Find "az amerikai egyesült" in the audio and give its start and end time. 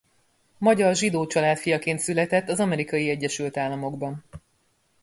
2.49-3.57